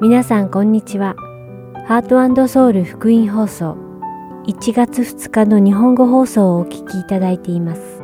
[0.00, 1.16] 皆さんこんにちは。
[1.88, 3.76] ハートソウル福音放送
[4.46, 8.00] 1月2日の日本語放送をお聞きいただいています。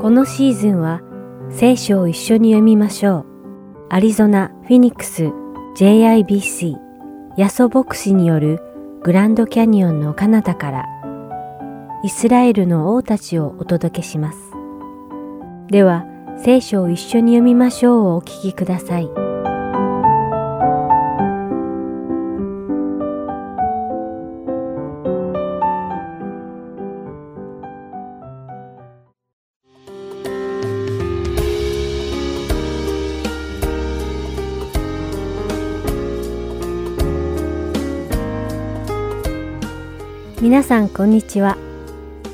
[0.00, 1.02] このシーズンは
[1.48, 3.26] 聖書を一緒に読みましょう。
[3.88, 5.30] アリゾナ・フィニックス
[5.76, 6.74] JIBC
[7.36, 8.60] ヤソ牧師による
[9.04, 10.86] グランドキャニオンの彼方から
[12.02, 14.38] イスラエルの王たちをお届けします。
[15.68, 16.04] では、
[16.36, 19.25] 聖書を一緒に読みましょうをお聞きください。
[40.46, 41.58] 皆さんこんにちは。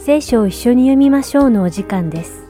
[0.04, 2.42] 聖書を一緒に読みましょうのお時間です。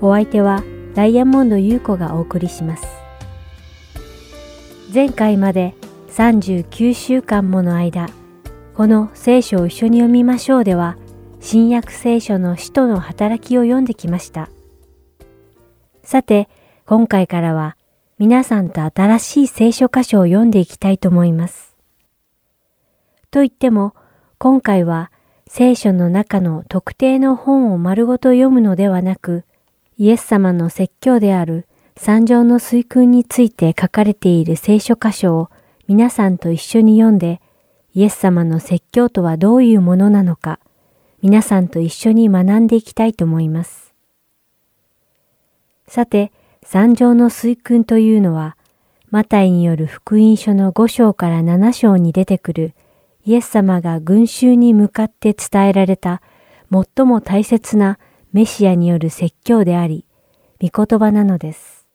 [0.00, 2.86] お相手はダイヤモンド優子がお送りします。
[4.94, 5.74] 前回まで
[6.08, 8.08] 39週間もの間、
[8.74, 10.96] この聖書を一緒に読みましょうでは、
[11.38, 14.48] 新約聖書の使徒の働きを読んできました。
[16.02, 16.48] さて、
[16.86, 17.76] 今回からは
[18.18, 21.76] 皆さんと新しい聖書箇所を読んでいきたいと思います。
[23.30, 23.94] と言っても、
[24.44, 25.10] 今回は
[25.46, 29.44] 聖書の中の特定の本を丸ごと読むのではなく、
[29.96, 35.50] イエス様の説教である三条の水訓について書かれている聖書箇所を
[35.88, 37.40] 皆さんと一緒に読んで、
[37.94, 40.60] イエス様の説教とはどういうものなのか、
[41.22, 43.94] 皆さんと一緒に学んでいきたいと思います。
[45.88, 48.58] さて、三条の水訓というのは、
[49.10, 52.74] マタイによる福音書の5章から7章に出てくる
[53.24, 56.20] イエス様が群衆に向かって伝えられた
[56.70, 57.98] 最も大切な
[58.32, 60.04] メシアによる説教であり、
[60.60, 61.86] 御言葉なのです。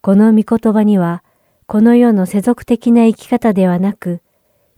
[0.00, 1.22] この御言葉には、
[1.66, 4.20] この世の世俗的な生き方ではなく、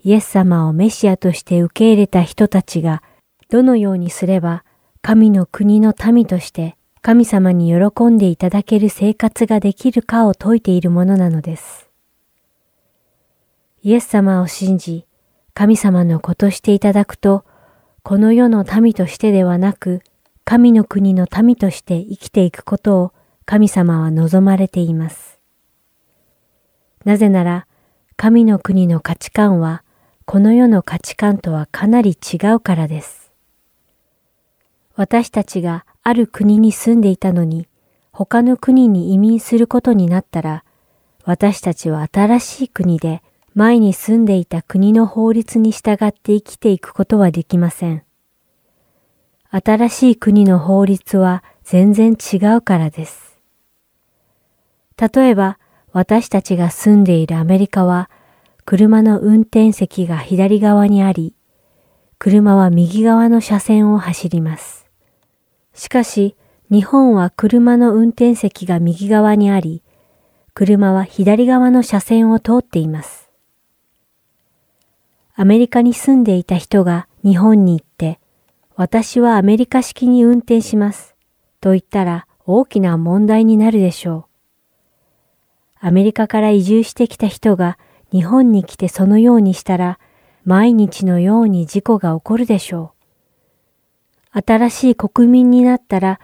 [0.04, 3.02] イエス様をメシアとして受け入れた人たちが、
[3.48, 4.64] どのようにすれば
[5.02, 11.88] 神の国の民として神様に喜んでいただける生活ができるかを説いているものなのです。
[13.82, 15.05] イエス様を信じ、
[15.56, 17.42] 神様の子としていただくと、
[18.02, 20.02] この世の民としてではなく、
[20.44, 23.12] 神の国の民として生きていくことを
[23.46, 25.40] 神様は望まれています。
[27.06, 27.66] なぜなら、
[28.18, 29.82] 神の国の価値観は、
[30.26, 33.32] この世の価値観とはかなり違うからです。
[34.94, 37.66] 私たちがある国に住んでいたのに、
[38.12, 40.64] 他の国に移民することになったら、
[41.24, 43.22] 私たちは新しい国で
[43.56, 48.02] 前に住んでいた国の法律に従って生きていくことはできません。
[49.50, 53.38] 新しい国の法律は全然違うからです。
[55.00, 55.58] 例えば、
[55.92, 58.10] 私たちが住んでいるアメリカは、
[58.66, 61.34] 車の運転席が左側にあり、
[62.18, 64.86] 車は右側の車線を走ります。
[65.72, 66.36] しかし、
[66.70, 69.82] 日本は車の運転席が右側にあり、
[70.52, 73.25] 車は左側の車線を通っています。
[75.38, 78.18] アメリカに住んでいた人が日本に行って、
[78.74, 81.14] 私はアメリカ式に運転します。
[81.60, 84.24] と言ったら大きな問題になるでしょう。
[85.78, 87.78] アメリカから移住してきた人が
[88.10, 89.98] 日本に来てそのようにしたら、
[90.46, 92.94] 毎日のように事故が起こるでしょ
[94.34, 94.40] う。
[94.42, 96.18] 新しい国民になったら、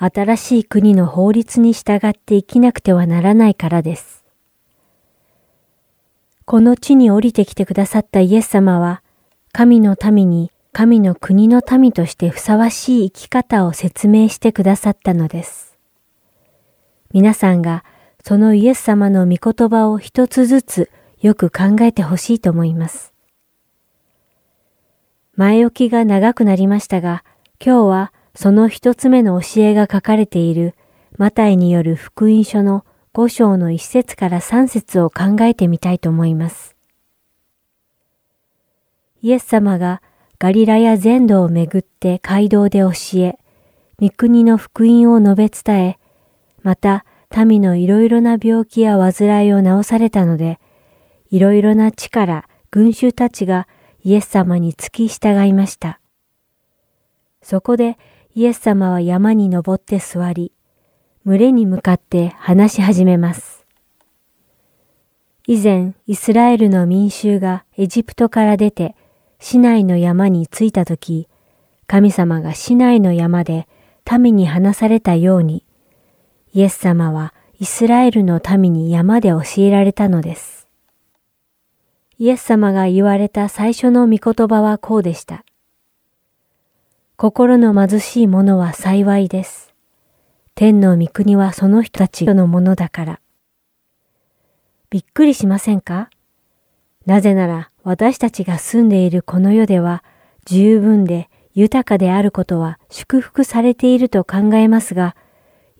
[0.00, 4.17] 新しい国の法律に従って生きなくてはならないからです。
[6.48, 9.02] この地に降りてきてくださったイエス様は、
[9.52, 15.76] 神の民に神の国の民としてふさわしい生き方を説明してくださったのです。
[17.12, 17.84] 皆さんが
[18.24, 23.12] そのイエス様の御言葉を一つずつよく考えてほしいと思います。
[25.36, 27.24] 前置きが長くなりましたが、
[27.62, 30.74] 今日はその一つ目の教えが書かれている
[31.18, 32.86] マタイによる福音書の
[33.18, 36.76] 5章の1節から3節を考えてみたいと思います。
[39.22, 40.02] イエス様が
[40.38, 43.38] ガリラヤ全土をめぐって街道で教え、
[43.98, 45.98] 御国の福音を述べ伝え、
[46.62, 47.04] また
[47.44, 50.60] 民のいろいろな病気や患いを治されたので、
[51.28, 53.66] いろいろな地から群衆たちが
[54.04, 55.98] イエス様に付き従いました。
[57.42, 57.98] そこで
[58.36, 60.52] イエス様は山に登って座り、
[61.28, 63.66] 群れに向かって話し始めます。
[65.46, 68.96] 以前、イスラエルの民衆がエジプトから出て、
[69.38, 71.28] 市内の山に着いたとき、
[71.86, 73.68] 神様が市内の山で
[74.10, 75.66] 民に話されたように、
[76.54, 80.66] イエス様はイスラエルの民に山で教えられたのです。
[82.18, 85.44] イエス様が言われた最初の御言葉はこうでした。
[87.16, 89.67] 心の貧しい者は幸いです。
[90.60, 93.20] 天の御国はその人たちのものだから。
[94.90, 96.10] びっくりしませんか？
[97.06, 100.02] なぜなら私たちが住んでいるこの世では
[100.46, 105.14] 十分で豊かであることは祝福されていると考えますが、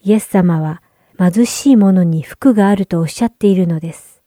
[0.04, 0.80] イエス様は
[1.18, 4.22] 貧しい者に福があるとおっしゃっているのです。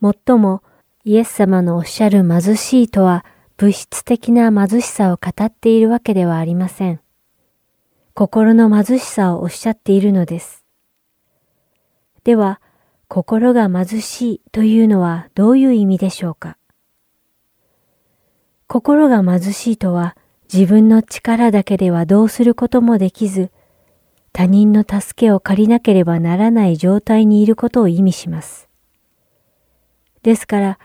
[0.00, 0.64] もっとも、
[1.04, 3.24] イエス様のおっしゃる貧しいとは
[3.56, 6.98] 物質的な貧しさを語っているわけではありません。
[8.18, 10.64] 心の貧しさをおっしゃっているのです。
[12.24, 12.62] では、
[13.08, 16.56] 心が貧しいというのはどういう意味でしょうか？
[18.68, 20.16] 心が貧しいとは
[20.50, 23.50] 自分の力だけではどうすることもできず、
[24.32, 28.70] 他人の助けを借りなければならない状態にいることを意味します。
[30.22, 30.78] ですから、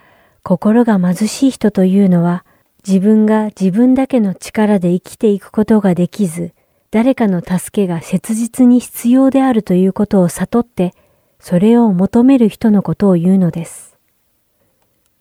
[0.43, 2.43] 心が貧しい人というのは、
[2.85, 6.51] 自分が自分だけの力で生きていくことができず、
[6.91, 10.93] 誰かの助けが切実に必要であるということを悟って、
[11.39, 13.97] それを求める人のことを言うのです。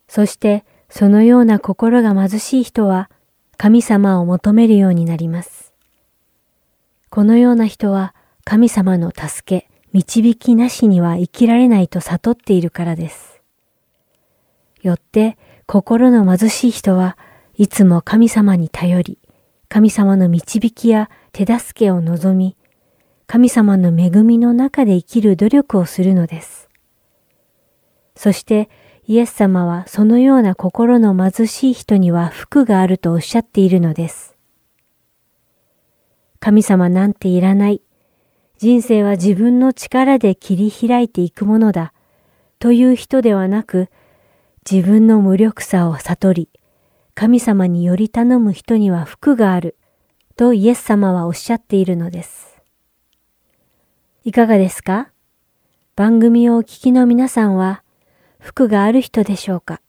[0.08, 3.08] そして、そのような心が貧しい人は、
[3.56, 5.72] 神様を求めるようになります。
[7.08, 13.40] このような人は、神様の助け、導きなしには生きられないと悟っているからです。
[14.82, 17.16] よって、心の貧しい人は
[17.54, 19.18] いつも神様に頼り、
[19.72, 22.56] 神様の導きや手助けを望み、
[23.28, 26.68] 神様の恵みの中で生きる努力をするのです。
[28.16, 28.68] そして
[29.06, 34.36] イエス様はそのような心の貧しい人には福があるとおっしゃっているのです。
[36.40, 37.80] 神様なんていらない。
[38.58, 41.92] 人生は自分の力で切り開いていくものだ。
[42.58, 43.88] という人ではなく、
[44.68, 46.48] 自分の無力さを悟り、
[47.14, 49.76] 神様により頼む人には福がある。
[50.36, 52.62] とイエス様はおっしゃっているのです。
[54.24, 55.10] いかがですか？
[55.96, 57.82] 番組をお聞きの皆さんは、
[58.38, 59.82] 福がある人でしょうか？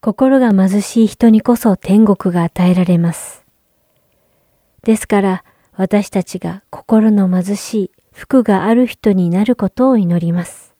[0.00, 3.44] 心が貧しい人にこそ天国が与えられます。
[4.84, 5.44] ですから、
[5.74, 10.74] 私たちが心の貧しい福がある人になることを祈ります。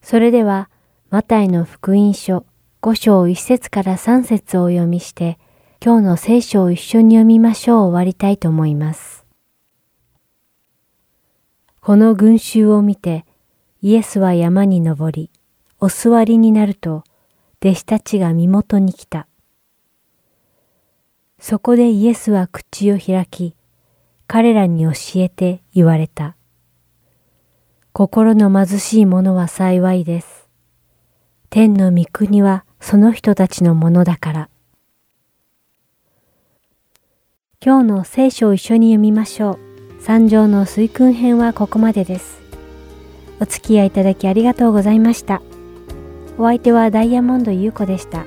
[0.00, 0.70] それでは、
[1.10, 2.46] マタイの福音書
[2.84, 5.38] 5章1節から3節をお読みして、
[5.82, 9.24] 今日の聖書を一緒に読みましょう終わりたいと思います。
[11.80, 13.24] この群衆を見て、
[13.80, 15.30] イエスは山に登り、
[15.80, 17.04] お座りになると、
[17.64, 19.28] 弟子たちが身元に来た。
[21.38, 23.56] そこでイエスは口を開き、
[24.26, 24.90] 彼らに教
[25.22, 26.36] えて言われた。
[27.94, 30.50] 心の貧しい者は幸いです。
[31.48, 34.48] 天の御国はその人たちのものだから。
[37.64, 40.02] 今日の聖書を一緒に読みましょう。
[40.02, 42.42] 三条の水訓編はここまでです。
[43.40, 45.40] お付き合いいただきありがとうございました。
[46.36, 48.26] お相手はダイヤモンド優子でした。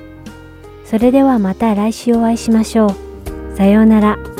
[0.84, 3.56] それではまた来週お会いしましょう。
[3.56, 4.37] さようなら。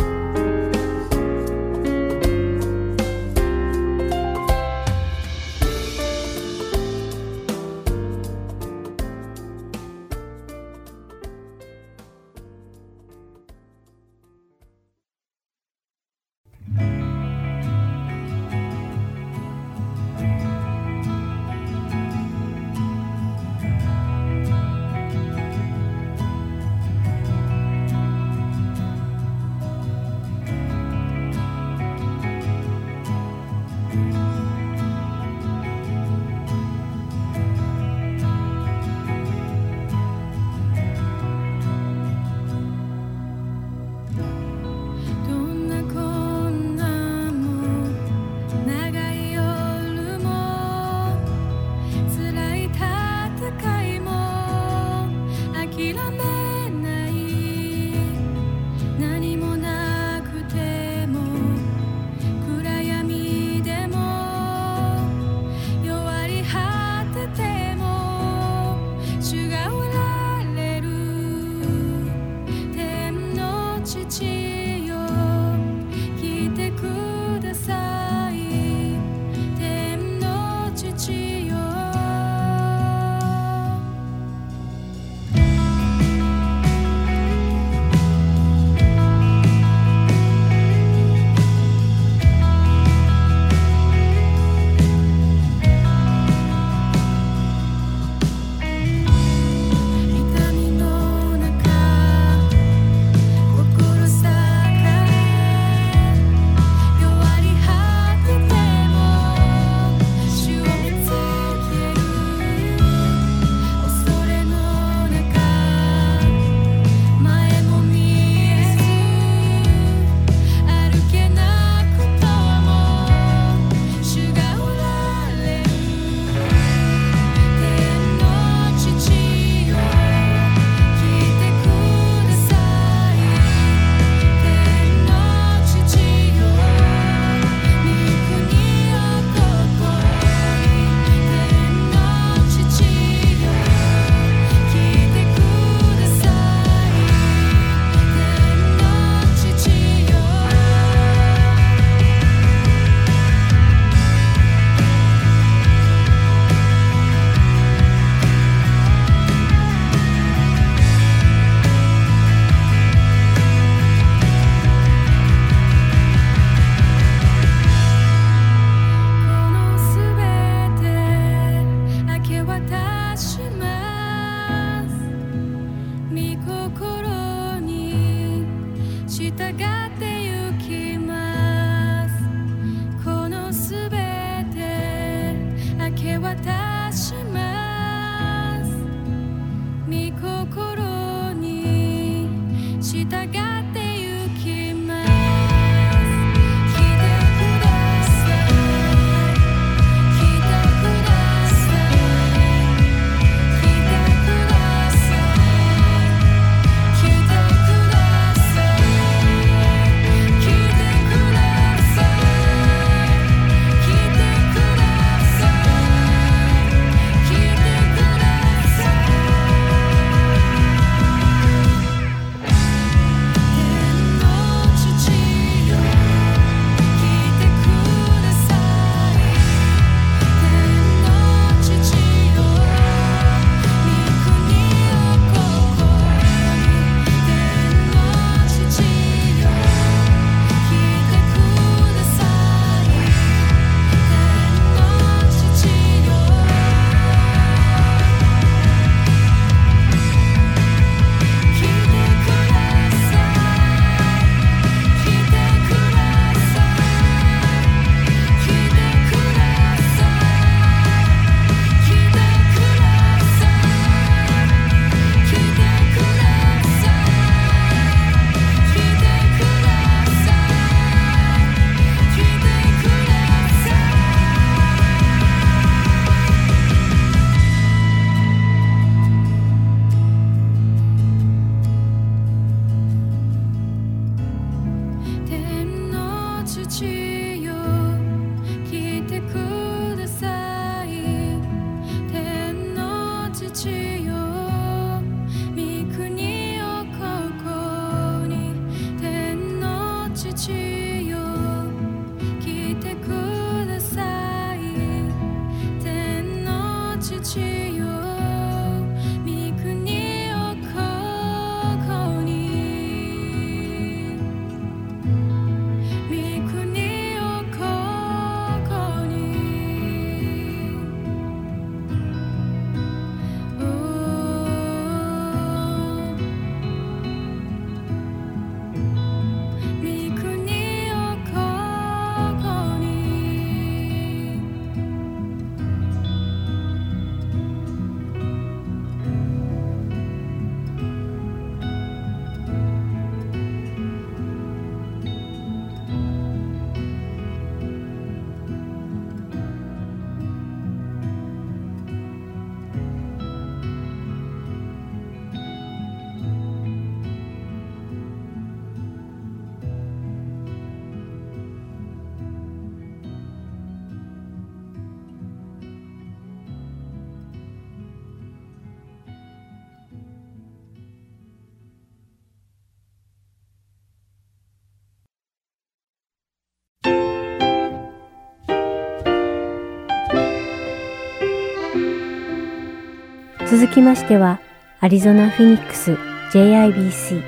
[383.50, 384.40] 続きましては、
[384.78, 385.92] アリゾナ・フィニックス
[386.32, 387.22] JIBC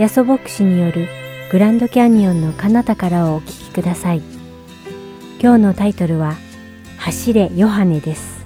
[0.00, 1.06] ヤソ牧師による
[1.52, 4.22] グランドキャニオンの彼方からをお聞きください。
[5.40, 6.34] 今日のタイトルは、
[6.98, 8.44] 走れヨハネです。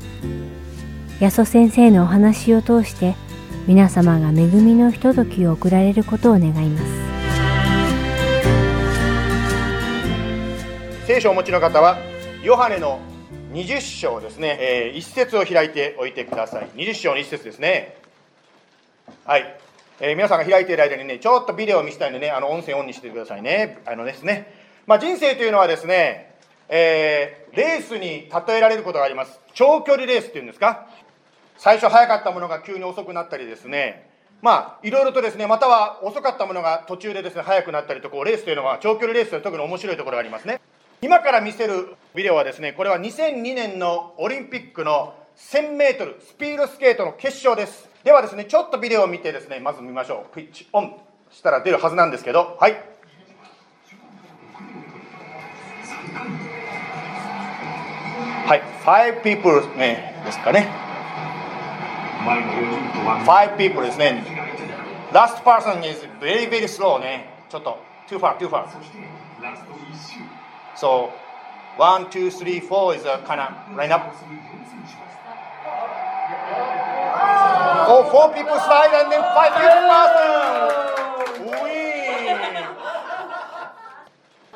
[1.19, 3.15] ヤソ先生のお話を通して、
[3.67, 6.85] 皆様が恵みのひとときを送られることを願います。
[11.07, 11.97] 聖書をお持ちの方は、
[12.43, 13.01] ヨハネの
[13.55, 16.69] 20章ですね、えー、一節を開いておいてください。
[16.75, 17.97] 20章の一節ですね。
[19.25, 19.57] はい。
[20.01, 23.79] えー、皆さんが開いている間にね、ちょっとビデオを見せたいのでね、あの音声オンにしてくださいね。
[23.87, 24.53] あのですね。
[24.89, 26.35] まあ、人生というのはですね、
[26.69, 29.39] えー、レースに例えられることがあります。
[29.53, 30.89] 長距離レースっていうんですか。
[31.57, 34.11] 最初早かったものが急に遅くなったりですね。
[34.43, 40.61] まあ、いろいろとですね、または遅かったものが途中でですね、速くなったりと、こう、レースというのは、長距離レースという特に面白いところがありますね。
[41.05, 47.91] 今から見せるビデオはですね、これは2002年のオリンピックの1000メートルスピードスケートの決勝です。
[48.05, 50.33] ではですね、ちょっとビデオを見てですね、まず見ましょう。
[50.33, 50.97] プイッチオン
[51.31, 52.77] したら出るはずなんですけど、はい。
[58.47, 58.63] はい、
[59.13, 60.69] 5 people ね、ですかね。
[63.27, 64.25] 5 people ですね。
[65.13, 67.29] Last person is very very slow ね。
[67.51, 68.65] ちょっと、too far, too far.
[70.77, 71.13] So
[71.77, 74.13] one, two, three, four is a kind of lineup.
[77.87, 80.35] Oh, four people slide and then five people pass.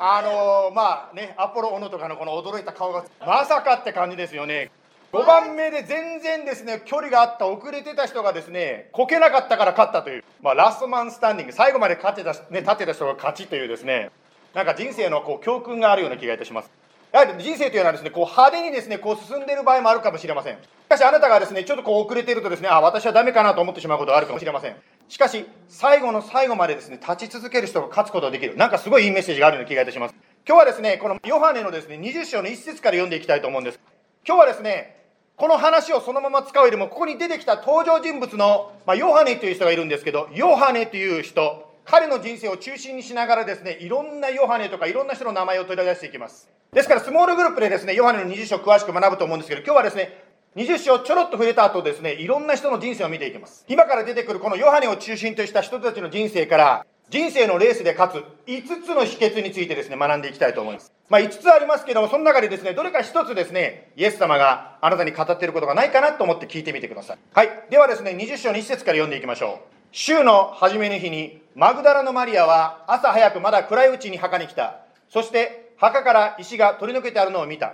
[0.01, 4.71] あのまあね、アポロ・オノとかのこの驚いた顔がまさかって感じですよね。
[5.11, 14.11] 5番目で全然ですね、距離があった、遅れてた人がですね、こけなかったから勝ったという、まあ、ラストマンスタンディング、最後まで勝てた、ね、立てた人が勝ちというですね、
[14.53, 16.71] なんか人生のこう教訓があるような気がいたします。
[17.11, 20.55] やはり人生というのはですね、こう派手にですね、こう進んでいる場合もあるかもしれません。
[20.55, 24.75] しかしあなたがですね、ちょっとこう遅れているとですね、あ、私はダメかなと思ってしまうことがあるかもしれません。
[25.07, 28.55] しかし、最後の最後までですね、立ち続ける人が勝つことができる。
[28.55, 30.15] なんかすごいいいメッセージがあるような気がいたします。
[30.47, 33.79] 今日はですね、このヨハネのですね、20章の1節から読んでいきたいと思うんです。
[34.25, 34.97] 今日はですね、
[35.35, 46.47] この話をそのまま使うよりも、ここに出てきた登場人物の、まあ、ヨハネという人がいるんですけど、ヨハネという人、彼の人生を中心にしながらですね、いろんなヨハネとかいろんな人の名前を取り出していきます。
[46.71, 50.23] ですから、スモールグループでですね、ヨハネの20章詳しく学ぶと思うんですけど、今日はですね、
[50.55, 53.65] 20章ちょろっと触れた後ですね、いろんな人の人生を見ていきます。
[53.67, 60.91] 今から出てくるこのヨハネを中心とした人たちの人生から、人生のレースで勝つ5つの秘訣についてですね、学んでいきたいと思います。
[61.09, 67.17] まあ、5つありますけども、その中でですね、どれか1つですね、イエス様があなたに語っていることがないかなと思って聞いてみてください。
[67.33, 67.49] はい。
[67.71, 69.78] ではですね、20章の1節から読んでいきましょう。
[69.91, 74.81] 週の初めの日にマグダラのマリアは朝早くまだ暗いうちに墓に来た。
[75.09, 77.73] そして墓から石が取り除けてあるのを見た。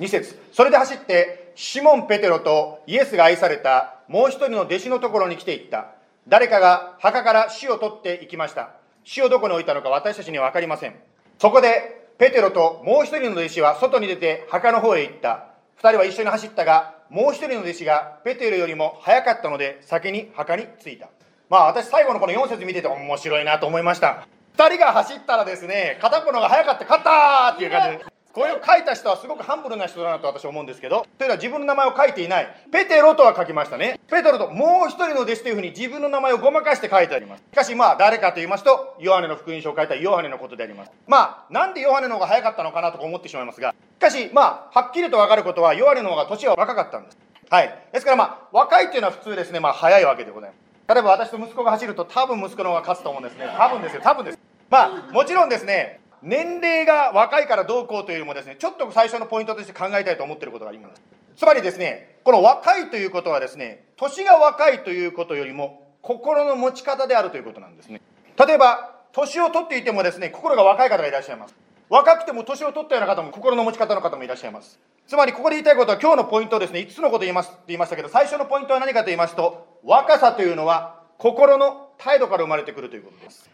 [0.00, 5.92] 2節それで走ってシモン・ペテロとイエスが愛されたもう一人の弟子のところに来ていった。
[6.28, 8.70] 誰かが墓から死を取っていきました。
[9.04, 10.94] 死をどこに置いたのか私たちには分かりません。
[11.38, 15.51] そこでペテロともう一人の弟子は外に出て墓の方へ行った。
[15.76, 21.08] 二人は一緒に走ったがもう一人の弟子がペテルよりも早かったので先に墓に着いた。
[21.50, 24.26] まあ私最後のこの4節見てて面白いなと思いました。
[24.56, 26.84] 2人が走ったらですね片っぽのが速かった。
[26.84, 32.48] 勝ったっていう感じこれを書いた人はすごくハンブルな人だなと私は思うんですけどというのは自分の名前を書いていない。
[32.72, 34.00] ペテロとは書きましたね。
[34.08, 37.42] ペテロともう一人の弟子というふうに自分の名前をごまかして書いてあります。
[37.52, 40.92] しかしまあ誰かと言いますとヨハネの福音書を書いたヨハネのことであります。
[41.06, 47.18] まあなんでヨハネの方が早かったのかなとか思ってしまいますがしかしまあはっきりと分かることはヨハネの方が年は若かったんです。
[47.50, 47.78] はい。
[47.92, 49.60] ですからまあ若いっていうのは普通ですね。
[49.60, 50.94] まあ早いわけでございます。
[50.94, 53.46] 例えば私と息子が走ると多分息子の方が勝つと思うんですね。
[53.58, 54.00] 多分ですよ。
[54.02, 54.38] 多分です。
[54.70, 56.01] まあもちろんですね。
[56.22, 61.02] 年齢が若いからどうこうというよりもですね、ちょっと最初のポイントとして考えたいと思っていることがあります。
[61.36, 68.00] つまりですね、この若いということはですね、年が若いということよりも、心の持ち方であるということなんですね。
[68.36, 71.54] 例えば、年を取っていてもですね、心が若い方がいらっしゃいます。
[71.88, 74.78] 若くても年を取ったような方も心の持ち方の方もいらっしゃいます。
[75.06, 83.50] つまり、ここで言いたいことは、今日のポイントですね、5つのこと言いますって言いましたけど、最初のポイントは何かと言いますと、若さというのは、心の態度から生まれてくるということです。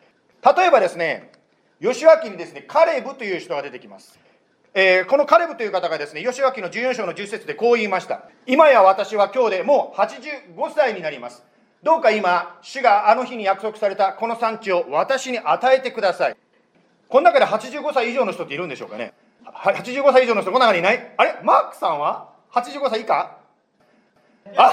[0.57, 1.33] 例えばですね、
[1.81, 4.19] 吉脇にですね、カレブという人が出てきます。
[4.75, 8.29] えー、このカレブという方がですね、吉脇の14章の10節でこう言いました。
[8.47, 11.45] 今や私は今日でもう85歳になります。
[11.83, 16.37] どうか今、主があの日に約束されたこの産地を私に与えてください。
[17.09, 19.15] この中で85歳以上の人っているんでしょうかね
[19.45, 21.13] ?85 歳以上の人、この中にいない？
[21.17, 21.37] あれ？
[21.43, 23.39] マークさんは ?85 歳以下？
[24.57, 24.73] あ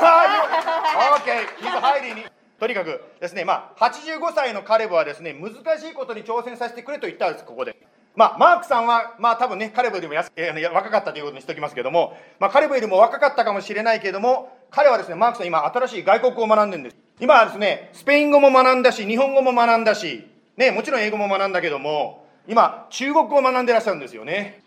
[1.04, 7.76] あ、 OK、he's hiding とにかくですね、まあ、85歳のカレブはですね、難しいことに挑戦させてくれと言ったんです、ここで。
[8.16, 16.96] まあ、マークさんは、まあ、多分ね、カレブよりもやえー、若かったということにしておきますけども、まあ、カレブよりも若かったかもしれないけれども、彼はですね、マークさん、今、新しい外国語を学んでるんです。
[17.20, 24.62] 今はですね、スペイン語も学んだし、日本語も学んだし、ね、もちろん英語も学んだけども、今、中国語を学んでらっしゃるんですよね。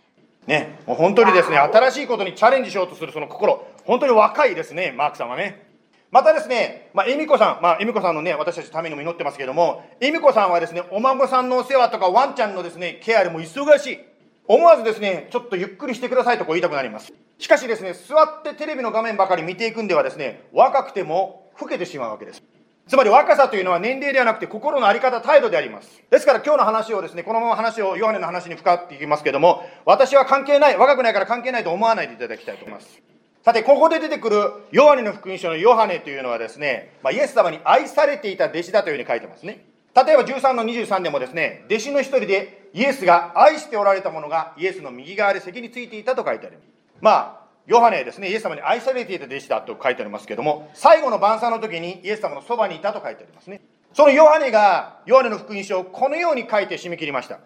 [0.46, 5.67] ね、もう本当にですね、新しいことにチャレンジしようとするその心、本当に若いですね、マークさんはね。
[6.10, 13.98] またですね、まあ、恵美子さん、まあ、恵美子さんのね、私たちのためにも祈ってますけども、恵美子さんはですね、お孫さんのお世話とかワンちゃんのですね、ケアでも忙しい。
[14.46, 17.12] 思わずですね、ちょっとゆっくりしてくださいとこう言いたくなります。
[17.38, 22.42] しかしですね、座ってテレビの画面ばかり見ていくんではですね、若くても老けてしまうわけです。
[22.88, 26.02] つまり若さというのは年齢ではなくて心の在り方、態度であります。
[26.10, 33.02] ですから今日の話をですね、このまま話をヨハネの話に深っていきますけども、私は関係ない、若くないから関係ないと思わないでいただきたいと思います。
[33.48, 39.64] さて、ここで出てくるヨハネの福音書のヨハネというのはですね、まあ、イエス様に愛されていた弟子だというふうに書いてますね。
[39.96, 46.66] 例えば13の23でもですね、弟子の一人でイエスが愛しておられたものがイエスの右側で席についていたと書いてあります。
[47.00, 53.62] まあ、ヨハネですね、イエス様に愛されていた弟子だと書いてありますけども、最後の晩餐の時にイエス様のそばにいたと書いてありますね。
[53.94, 57.40] そのヨハネが、ヨハネの福音書をこのように書いて締め切りました。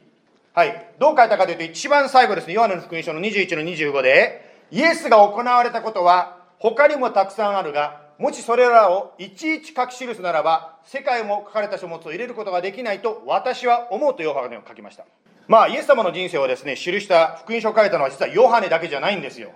[0.52, 0.94] はい。
[0.98, 15.04] どう書いたかというと、一番最後ですね、ヨハネの福音書の21の25で、イエスが行われたことは他にもたくさんあるが、もしそれらをいちいち書き記すならば、世界も書かれた書物を入れることができないと私は思うとヨハネを書きました。
[15.46, 19.50] まあ、イエス様の人生をですね、記した福音書を書いたのは実はヨハネだけじゃないんですよ。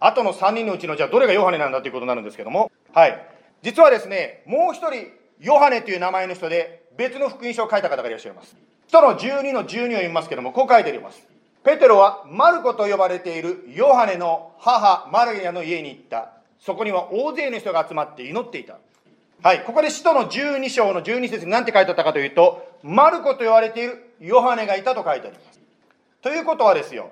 [0.00, 3.24] あとの3人のうちのじゃあどれがヨハネなんだということになるんですけども、はい。
[3.62, 8.56] 実はですね、もう一人、ヨハネという名前の人で別の福音書を書いた方がいらっしゃいます。
[8.88, 11.35] 人の12の12を読みますけども、こう書いてあります。
[11.66, 16.30] ペテロはマルコと呼ばれているヨハネの母マルヤの家に行った。
[16.60, 18.78] そこには大勢の人が集まって祈っていた。
[19.42, 25.58] はい、ここで使徒の12章の12節に何て書いてあったかというと、マルコと言われているヨハネがいたと書いてあります。
[26.22, 27.10] ということはですよ、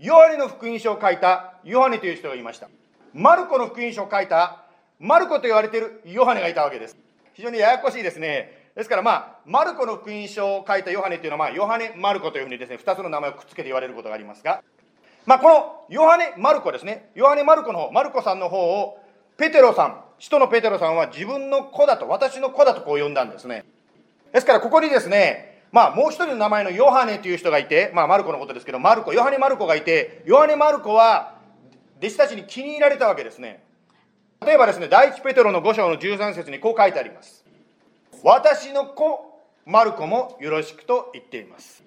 [0.00, 2.68] ヨハネの福音書を書いたヨハネという人がいました。
[3.14, 4.64] マルコの福音書を書いた
[4.98, 6.96] マルコと言われているヨハネがいたわけです。
[7.34, 8.61] 非常にややこしいですね。
[8.74, 14.62] ですからまあ、マルコの福音書を書いたヨハネというのは、まあ、ヨハネ・マルコというふうにですね、2つの名前をくっつけて言われることがありますが、
[15.26, 18.98] まあ、このヨハネ・マルコですね、ヨハネ・マルコの方、マルコさんの方を、
[19.36, 23.64] ペテロさん、使徒のペテロさんは自分の子だと、私の子だとこう呼んだんですね。
[24.32, 31.34] ですから、ここにですね、まあ、もう一人の名前のヨハネという人がいて、まあ、マルコのことですけど、マルコ、ヨハネ・マルコがいて、ヨハネ・マルコは、
[31.98, 33.62] 弟子たちに気に入られたわけですね。
[34.44, 37.41] 例えばですね、第一ペテロの5章の13節にこう書いてあります。
[38.22, 41.82] 私の子マルコもよろしくと言っています。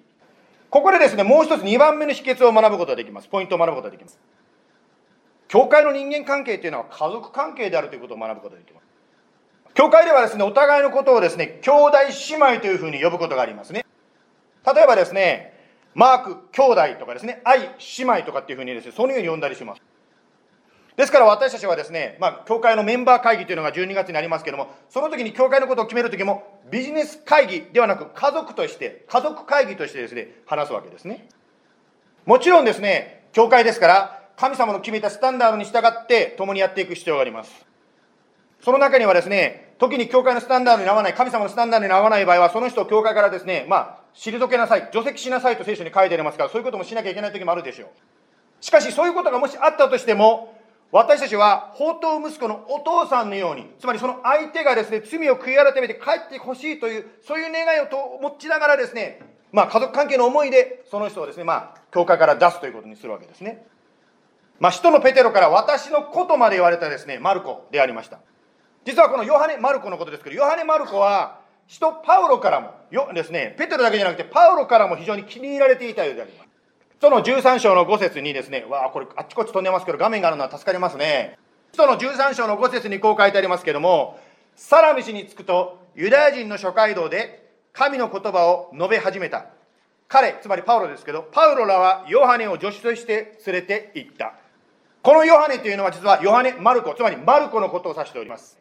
[0.70, 3.28] ここでですねもう一つ2番目の秘訣を学ぶことができます。
[3.28, 4.18] ポイントを学ぶことができます。
[5.48, 8.86] 教会の人間関係というのは家族関係であるということを学ぶことができます。
[9.74, 11.92] 教会ではですねお互いのことをですね兄弟
[12.30, 13.84] 姉妹というふうに呼ぶことがありますね。
[14.66, 15.54] 例えばですね
[15.94, 17.60] マーク兄弟とかですね愛
[17.98, 19.82] 姉妹とかっていうふうにですねそのように呼んだりします。
[20.96, 31.28] ですから私たちはですね、まあ、教会のメンバー会議というのが12月になりますけども、その時に教会のことを決める時も、ビジネス会議ではなく、家族として、家族会議としてですね、話すわけですね。
[32.24, 37.66] もちろんですね、教会ですから、神様の決めたスタンダードに従って共にやっていく必要があります。
[38.62, 47.88] その中にはですね、時に教会のスタンダードに合わない、神様のスタンダードに合わない場合は、その人を教会からですね、まあ、退けなさい、除籍しなさいと聖書に書いてありますから、そういうこともしなきゃいけない時もあるでしょう。
[48.60, 50.55] しかし、そういうことがもしあったとしても、
[50.92, 59.20] 私たちは宝刀息子のお父さんのように、つまりその相手がですね、罪を悔い改めて帰ってほしいという、そういう願いを持ちながらですね、
[59.52, 63.66] まあ、家族関係の思いで、その人をですね、まあ、教会から出すということにするわけですね。
[64.58, 68.20] まあ、使徒のペテロから私のことまで言われたですね、マルコでありました。
[68.84, 76.45] 実はこのヨハネ・マルコのことですけど、ヨハネ・マルコは、使徒パウロからも、よですね、ペテロだけじゃなくて、パウロからも非常に気に入られていたようであります。
[77.00, 81.38] その13章の5節にですね、わあ、これあっちこっち飛んでますけど、画面があるのは助かりますね。
[81.72, 84.18] 使徒の13章の5節にこう書いてありますけども、
[84.54, 89.46] サラミシに着くと、ユダヤ人の諸街道で神の言葉を述べ始めた。
[90.08, 94.34] 彼、つまりパウロですけど、パウロらはヨハネを助手として連れて行った。
[95.02, 98.58] このヨハネというのは実はヨハネ・マルコ、つまりマルコのことを指しております。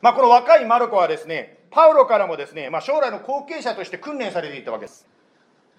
[0.00, 5.06] まあ、この若いマルコはですね、パウロからもですね、まあ、将来の後継者として訓練されていたわけです。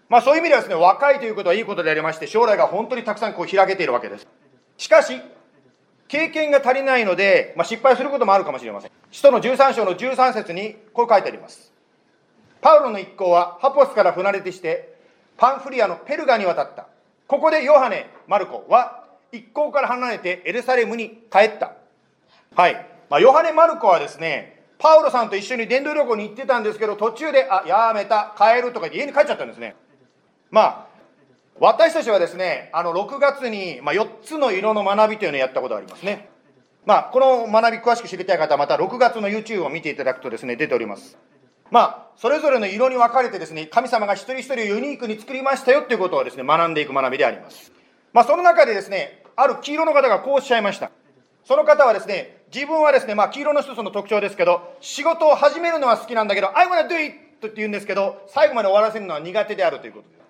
[0.10, 4.28] まあ、そういう意味ではですね、若いということはいいことでありまして、将来が本当にたくさんこう開けているわけです。
[4.78, 5.20] しかし、
[6.08, 8.92] 経験が足りないので、まあ、失敗することもあるかもしれません。
[9.12, 11.74] 使徒の13章の13節にこう書いてあります。
[12.62, 14.96] パウロの一行はハポスから船出てして、
[15.38, 16.88] パンフリアのペルガに渡った。
[17.28, 21.74] ここでヨハネ、マルコは一行から離れてエルサレムに帰った。
[22.56, 22.74] はい。
[23.10, 29.76] まあ、ヨハネ・マルコはですね、パウロさんと一緒に伝道旅行に行ってたんですけど、途中で、あ、やめた、帰るとか言って家に帰っちゃったんですね。
[30.52, 30.88] まあ、
[31.60, 36.30] 私たちはですね、あの、6月に、まあ、4つの色の学びというのをやったことがありますね。
[36.86, 41.18] まあ、この学び詳しく知りたい方は、また6月の YouTube を見ていただくとですね、出ております。
[41.72, 47.72] まあ、それぞれの色に分かれてですね、神様が一人一人をユニークに作りましたよということをですね、学んでいく学びであります。
[48.14, 50.92] まあ、その中でですね、ある黄色の方がこうおっしゃいました。
[51.44, 57.26] その方はですね、自分はですね、まあ、黄色の一つの特徴ですけど、仕事を始めるのは好きなんだけど、I wanna do it!
[57.48, 60.25] って言うんですけど、最後まで終わらせるのは苦手であるということです。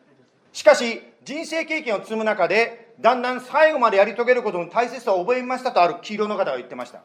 [0.55, 7.01] しかし、人生経験を積む中で、だんだん最後までやり遂げることの大切さを覚えましたとある黄色の方が言ってました。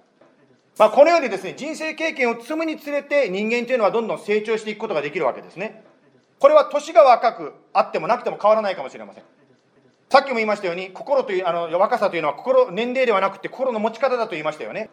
[0.78, 5.82] まあ、このようにですね、人生経験を積むにつれて人間というのはどんどん成長していくことができるわけですね。
[6.38, 9.24] これは年が若くあってもなくても変わらないかもしれません。
[10.10, 14.90] さっきも言いましたように、心という、あの、若さというのは心、年齢ではなくて心の持ち方だと言いましたよね。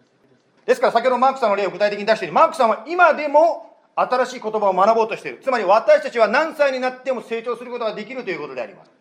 [0.65, 3.66] ですから先ほどマークさんの例を具体的に出しているマークさんは今でも
[3.99, 5.39] 新しい言葉を学ぼうとしている。
[5.41, 8.91] つまり私たちは何歳になっても成長することができるということであります。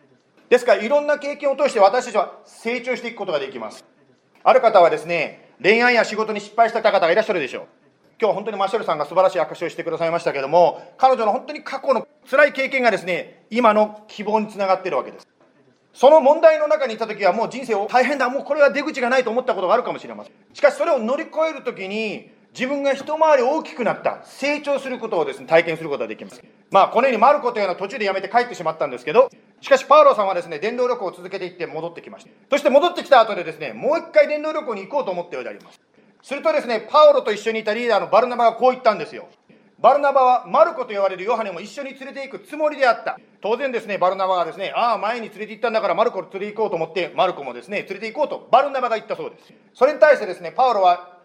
[0.49, 3.85] ですからいろんな経験を通して私たちは成長していくことができます。
[4.43, 7.67] ある方はですね、恋愛や仕事に失敗した方がいらっしゃるでしょう。
[8.19, 15.29] 今日は本当にマシュルさんが素晴らしい証しをしてくださいましたけれども、彼女の本当に過去の辛い経験がですね、今の希望につながっているわけです。
[15.93, 20.33] その問題の中にいた時はもう人生を大変だ、もうこれは出口がないと思ったことがあるかもしれません。
[20.55, 26.43] しかしそれを乗り越える時に、自分が一回り大きくなった、成長することをですね、体験することができます。
[26.71, 29.29] まあ、このようにマルコというのは途中で辞めて帰ってしまったんですけど、
[29.61, 32.31] しかしパウロさんはですね、伝道旅行を続けていって戻ってきました。
[32.51, 35.79] そして戻ってきた後でですね、もう一回伝道旅行に行こうと思ったようであります。
[36.23, 39.29] するとですね、パウロと一緒にいたリーダーのバルナバがこう言ったんですよ。
[39.79, 43.19] バルナバはマルコと言われるヨハネも一緒に連れて行くつもりであった。
[43.43, 49.53] 当然ですね、バルナバはですね、ああ、前に連れて行ったんだからマルコを連れて行こうと思って、マルコもですね、連れて行こうとバルナバが言ったそうです。
[49.75, 51.16] それに対してですね、パウロは、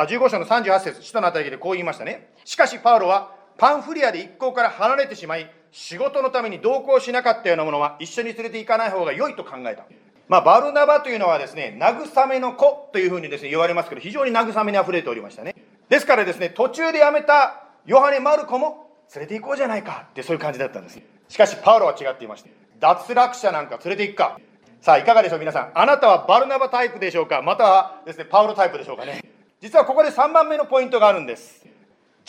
[0.00, 2.30] あ15章の38節使徒のあたりでこう言いましたね。
[2.44, 9.84] しかしパウロは、パンフリアで一行から離れてしまい、仕事のために同行しなかったようなものは一緒に連れて行かない方が良いと考えた。
[10.28, 15.54] まあ、バルナバというのはですね、慰めの子というふうにですね、言われますけど、非常に慰めに溢れておりましたね。
[15.88, 24.40] ですからですね、途中で辞めたヨハネ・マルコも連れて行こうじゃないかってそういう感じだったんですしかしパウロは違っていまして脱落者なんか連れて行くか
[24.80, 27.40] さあいかがでしょう皆さんあなたはバルナバタイプでしょうか？
[27.42, 29.22] またはですねパウロタイプでしょうかね？
[29.66, 31.66] 実はここで3番目のポイントがあるんです。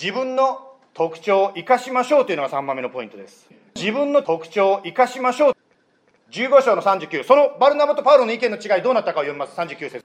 [0.01, 0.57] 自分の
[0.95, 3.47] 特徴を生かしましょうというのが3番目のポイントです。
[3.75, 5.53] 自分の特徴を生かしましょう。
[6.31, 9.55] 15章の39そのバルナバとパウロの意見の違いどうなったかを読みます。
[9.55, 10.03] 39節。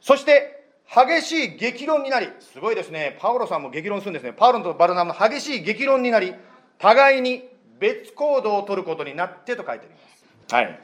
[0.00, 6.36] そして激しい激論になり、すごいですね、パウロさんも激論するんですね、パウロとバルナバの激しい激論になり、
[6.78, 7.48] 互いに
[7.80, 9.98] 別行動を取ることになってと書いてありま
[10.46, 10.54] す。
[10.54, 10.80] はい。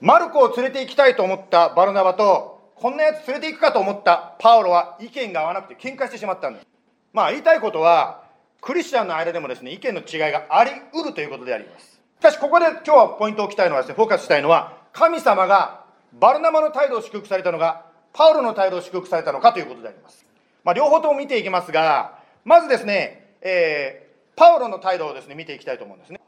[0.00, 2.49] マルコを連れて行きたいと思ったバルナバと、
[2.80, 6.66] こんなやつ連れて行くかと思ったパウロは意見が合わなくて喧嘩してしまったんです。
[7.12, 8.24] まあ言いたいことは、
[8.62, 12.00] クリスチャンの間でもですね、意見の違いがあり得るということであります。
[12.20, 20.24] しかしここで今日はポイントを置きたいのはですね、フォーカスしたいのは、神様がバルナバの態度を祝福されたのがパウロの態度を祝福されたのかということであります。
[20.64, 26.20] まあ、両方とも見ていきますが、まずですね、えー、パウロの態度をですね、見ていきたいと思うんですね。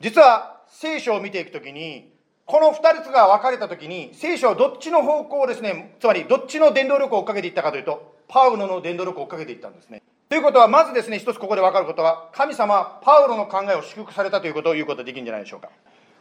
[0.00, 2.12] 実は、聖書を見ていくときに、
[2.46, 10.02] この2つが分かれたときに、聖書はどっちの方向をですね、つまりどっちの伝道力を追っかけていったかというと、パウロの伝道力を追っかけていったんですね。
[10.28, 15.70] ということは、まずですね、一つここで分かることは、神様はパウロの考えを祝福されたということを言うことができるんじゃないでしょうか。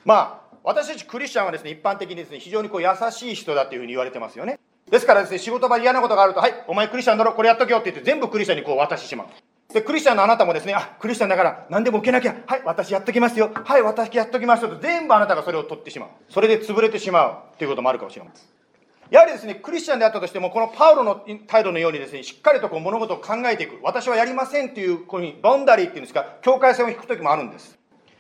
[0.06, 4.60] まあ、私たちクリスチャンはですね、一般的にですね、非常にこう優しい人だというふうに言われてますよね。
[4.90, 9.28] ですからですね、仕事場で嫌なことがあると、はい、お前クリスチャンだろ、これやっとけよって言って、全部クリスチャンにこう渡してしまう。
[9.74, 16.10] で、クリスチャンのあなたもですね、あ、クリスチャンだから何でも受けなきゃ、はい、私やっときますよ、はい、私やっときますよと、全部あなたがそれを取ってしまう。
[16.30, 18.46] それで潰れてしまうということもあるかもしれません。
[19.10, 23.80] やはりですね、クリスチャンであったとしても、このパウロの態度のようにですね、しっかりとこう物事を考えていく。
[23.84, 27.78] 私はやりませんという、こういうふうに、バンダリーっていうんですか、境界線を引く時もあるんです。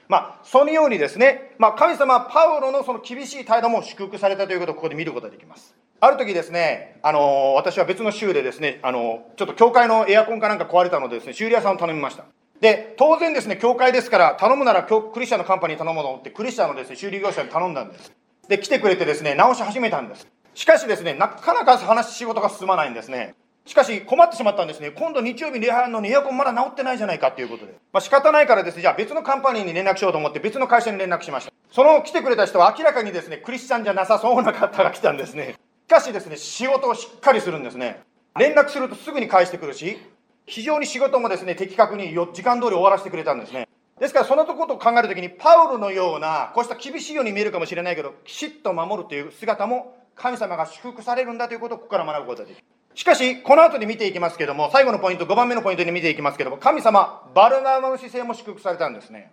[0.07, 5.75] まあ、そのようにですね、まあ、神様はパウロのその厳しい態度も祝福されたということをここで見ることができます。
[5.99, 12.25] ある時ですね、あの私は別の州でですね、あのちょっと教会のエアコンかなんか壊れたのでですね、修理屋さんを頼みました。
[12.59, 18.11] で、当然ですね、教会ですから、頼むならクリスチャンのカンパニー頼むと思って、クリスチャンのですね、修理業者に頼んだんです。
[18.47, 20.27] で、来てくれてですね、直し始めたんです。
[20.53, 23.35] しかしですね、なかなか話、仕事が進まないんですね。
[23.65, 24.91] しかし困ってしまったんですね。
[24.91, 27.73] 今度日曜日礼拝のエアコンまだ治ってないじゃないかということで。
[27.93, 31.53] まあ仕方ないからですね、じゃあ別のカンパニーに連絡しようと思って別の会社に連絡しました。
[31.71, 35.55] その来てくれた人は明らかにですね、クリスチャンじゃなさそうな方が来たんですね。
[35.87, 38.01] しかしですね、仕事をしっかりするんですね。
[38.37, 39.97] 連絡するとすぐに返してくるし、
[40.45, 43.67] 非常に仕事もですね、的確に時間通り終わらせてくれたんですね。
[43.99, 52.63] ですからそのことを考えるときに、パウロのような、こうした厳しいように見えるかもしれないけど、きちっと守るという姿も神様が祝福されるんだということをここから学ぶことができる。
[52.95, 59.31] しかし、この後で見ていきますけども、最後のポイント、5番目のポイントに見ていきますけども、神様、バルナマの姿勢も祝福されたんですね。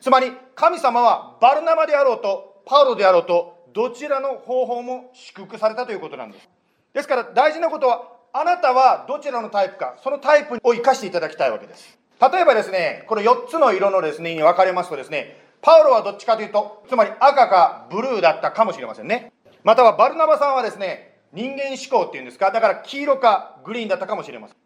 [0.00, 6.48] つまり、神様はバルナマであろうと、パウロであろうと、どちらの方法も祝福されたということなんです。
[6.92, 11.98] ですから、大事なことは、あなたはどちらのタイプか、そのタイプを生かしていただきたいわけです。
[12.20, 19.32] 例えばですね、この4つの色のですね、に分かれますとですね、パウロはどっちかというと、つまり赤かブルーだったかもしれませんね。
[19.64, 24.56] またはバルナバさんはですね、人間思考っていうんですか、だから黄色かグリーンだったかもしれません。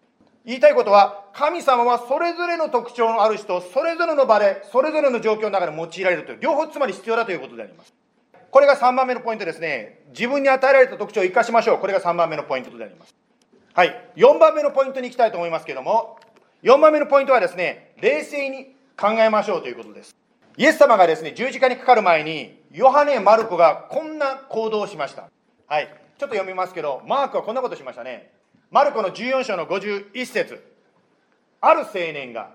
[0.44, 7.94] 言いたいことは、神様はそれぞれの特徴のある人それぞれの場で、それぞれの状況の中で用いられるという、両方つまり必要だということであります。
[8.50, 10.00] これが3番目のポイントですね。
[10.08, 11.78] 自分に与えられた特徴を生かしましょう。
[11.78, 13.14] これが3番目のポイントであります。
[13.72, 14.10] はい。
[14.16, 16.18] 4番目のポイントに行きたいと思いますけども、
[16.62, 20.14] 4番目のポイントはですね、冷静に考えましょうということです。
[20.58, 25.30] イエス様がですね、十字架にかかる前に、ヨハネ・マルコがこんな行動をしました。
[25.66, 26.01] はい。
[26.22, 28.30] ちょっと読みますけど、マークはこんなことしましたね。
[28.70, 30.62] マルコの14章の51節
[31.60, 32.52] ある青年が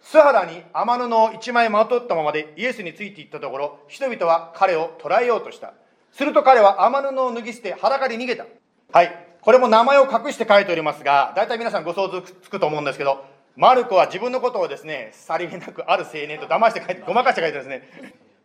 [0.00, 5.74] 素肌に天布を一枚まとったままでイエスについていったところ、人々は彼を捕らえようとした。
[6.12, 8.46] すると彼は天布を脱ぎ捨て裸で逃げた。
[8.92, 9.26] はい。
[9.40, 13.24] これも名前を隠して書いておりますが、大体皆さんご想像つくと思うんですけど、
[13.56, 17.82] マルコは自分のことをですね、さりげなくある青年と騙して書いて、ごまかして書いてですね。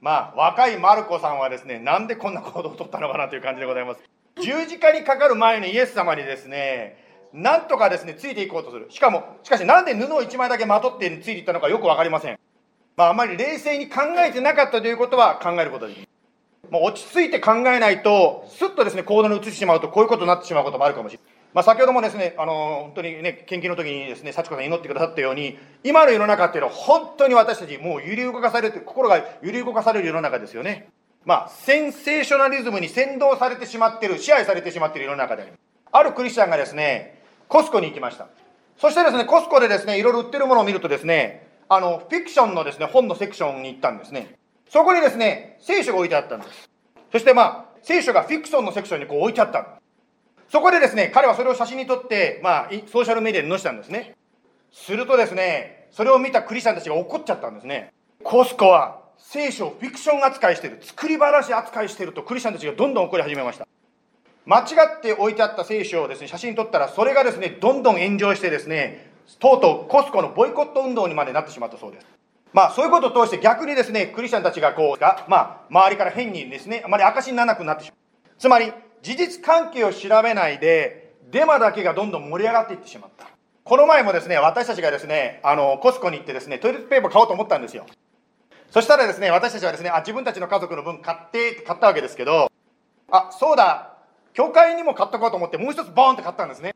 [0.02, 4.19] まあ、若いマルコさんはですね、なんでこんな行動をとったのかなという感じでございます。
[4.42, 6.98] 十字架にかかる前にイエス様にですね、
[7.34, 8.88] なんとかですね、ついていこうとする。
[8.90, 12.40] しかも、しかしなんで布を一枚だけまとってついていったのかよくわかりません。
[12.98, 16.08] まあ、あまり冷静に考えてなかったということは考えることできる。
[16.70, 21.34] もう落ち着いて考えないと、すっとですね、行動に移してしまうと、こういうことになってしまうこともあるかもしれない。
[21.54, 30.90] まあ、先ほどもですね、あの、本当にね、献金の時にですね、幸子さん祈ってくださったように、今の世の中っていうのは本当に私たち、もう揺り動かされて、心が揺り動かされる世の中ですよね。
[31.30, 35.62] まあ、センセーショナリズムに先導されてしまってる、支配されてしまってる世の中であります。
[35.92, 38.30] あるクリスチャンがですね、コスコに行きました。
[38.80, 44.40] そしてですね、コスコでですね、いろいろ売ってるものを見るとですね、あの、フィクションのですね、本のセクションに行ったんですね。
[44.70, 46.68] そこにですね、聖書が置いてあったんです。
[47.12, 49.68] そしてまあ、聖書がフィクションのセクションにこう置いてあった。
[50.52, 54.16] そこでですね、彼はそれを写真に撮って、まあ、ソーシャルメディアに載せたんですね。
[54.72, 57.94] するとですね、それを見たクリスチャンたちが怒っちゃったんですね。
[58.24, 63.68] コスコは聖書をフィクション扱いしてる作り話扱いしてるとクリスチャンたちがどんどん怒り始めました。
[64.46, 64.64] 間違
[64.98, 72.08] って置いてあった聖書をですね写真撮ったらそれがですねどんどん炎上してですねとうとうコスコのボイコット運動にまでなってしまったそうです。
[72.54, 78.30] まあそういうことを通して逆にですねクリスチャンたちがこうがまあ周りから変にですねあまり証にならなくなってしまう。
[78.40, 83.28] つまり事実関係を調べないでデマだけがどんどん盛り上がっていってしまった。
[83.64, 87.86] この前もですね私たちがですねあのコスコに行ってですねトイレットペーパー買おうと思ったんですよ。
[88.72, 92.52] そしたらですね、私たちはですね、あ、自分たちの家族の分買って、買ったわけですけど、
[93.12, 93.96] あ、そうだ、
[94.34, 96.76] 教会にも買っとこうと思って、もう一つボーンって買ったんですね。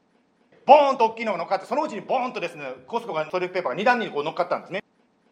[0.65, 4.83] ボーンと大きいのが乗っかって、そのうちにボーンとですね、コスコがトイレットペーパーが2段にこう乗っかったんですね。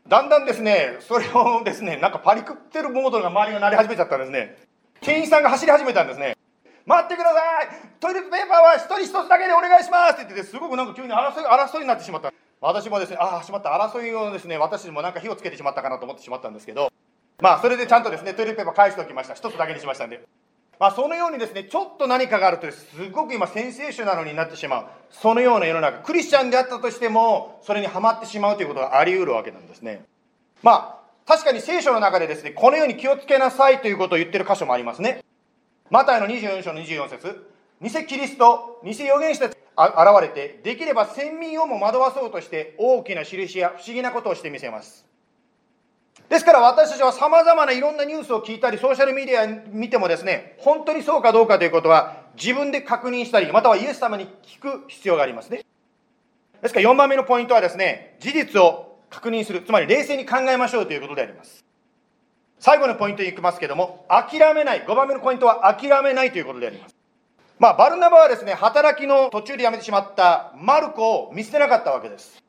[0.08, 4.58] だんだんですね、それをですね、なんかパリクってるモードが周りが鳴り始めちゃったんですね。
[5.02, 6.38] 店員さんが走り始めたんですね。
[6.86, 7.70] 待ってください
[8.00, 12.34] トイレットペーパーは一人一つだけでお願いしますって言ってて、すごくなんか急に争い、争いになってしまった。
[12.62, 16.92] 私もですね、ああ、しまった、争いをですね、私もなんか火をつけてしまったかなと思ってしまったんですけど、
[17.42, 19.34] まあ、それでちゃんとですね、トイレペーパー返しておきました。
[19.34, 20.22] 一つだけにしましたんで。
[20.80, 24.86] まあ、そのようにですね、ちょっと何かがあるとすごく今センセーショナルになってしまう。
[25.10, 30.06] そのような世の中、クリスチャンであったとしても、それにはまってしまうということがあり得るわけなんですね。
[30.62, 35.24] まあ、確かに聖書の中でですね、このように気をつけなさいということを言ってる箇所もありますね。
[35.90, 45.06] マタイの24章の24節偽キリスト、偽預言者たち現れて、できれば先民をも惑わそうとして大きな印や不思議なことをしてみせます。
[46.30, 55.64] ですから私たちは様々ないろんなニュースを聞いたり、ソーシャルメディア見てもですね、本当にそうかどうかということは自分で確認したり、またはイエス様に聞く必要がありますね。
[56.62, 61.66] ですから4番目のポイントはですね、事実を確認する、つまり冷静に考えましょうということであります。
[62.60, 64.84] 最後のポイントに行きますけども、諦めない。
[64.84, 67.01] 5番目のポイントは諦めないということであります。
[67.62, 72.42] まあ、バルナバはですね、働きの途中で辞めてしまったマルコを見捨てなかったわけです。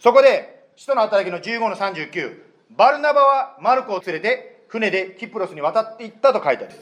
[0.00, 6.74] そこで、使徒の働きの15の39、バルナバはマルコを連れて船でキプロスに渡っていったと書いてある。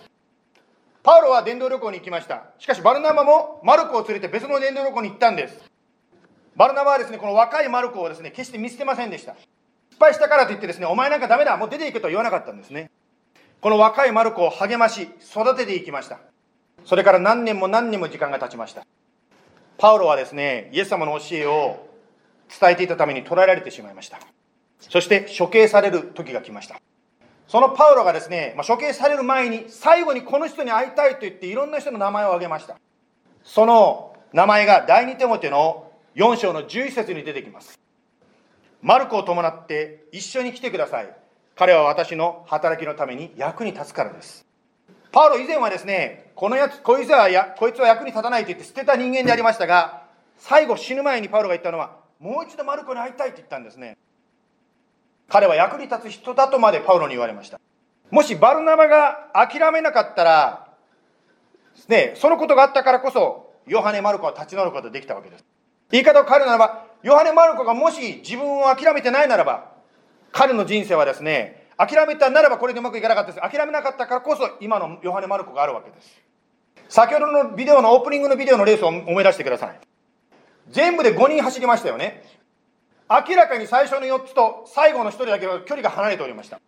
[1.02, 2.44] パウロは伝道旅行に行きました。
[2.58, 5.62] しかしバルナバもマルコを連れて別の伝道旅行に行ったんです。
[6.56, 9.36] バルナバはですね、この若いマルコをですね、決して見捨てませんでした。
[9.90, 12.90] 失敗したからといってですね、お前なんかダメだ、もう出ていくとは言わなかったんですね。
[13.60, 16.31] この若いマルコを励まし、育てていきました。
[16.84, 18.84] それから何年も何年も時間が経ちました。
[19.78, 21.88] パウロはですね、イエス様の教えを
[22.60, 24.18] 伝えていたために捕らえられてしまいました。
[24.78, 26.80] そして処刑される時が来ました。
[27.48, 32.76] そのパウロがですね、まあ、処刑される前に最後にこの人に会いたいと言っていろんな人の名前を挙げました。
[33.44, 37.78] その名前が第二手モテの4章の11節に出てきます。
[38.80, 41.16] マルコを伴って一緒に来てください。
[41.54, 44.46] 彼は私の働きのために役に立つからです。
[45.12, 50.02] パウロ以前はですね、このやつ、こいつはやこいつは役に立たないと言って捨てた人間でありましたが、
[50.38, 53.98] 最後死ぬ前にパウロが言ったのは、もう一度マルコに会いたいと言ったんですね。
[55.28, 57.60] 彼は役に立つ人だとまでパウロに言われました。
[58.10, 60.68] もしバルナバが諦めなかったら、
[61.88, 65.44] ね、そのことがあったからこそ、ヨハネ・マルコは立ち直ることができたわけです。
[65.90, 69.72] 言い方を変えるならば、ヨハネ・マルコがもし自分を諦めてないならば、
[70.32, 73.50] 彼の人生はですね、諦めたならばこれでうまくいかなかったです。
[73.50, 76.22] 諦めなかったからこそ今のヨハネ・マルコがあるわけです。
[76.88, 79.80] 先ほどのビデオのオープニングのビデオのレースを思い出してください。
[80.68, 82.22] 全部で5人走りましたよね。
[83.08, 86.60] 明らかに最初の4つと最後の1人だけは距離が離れておりました。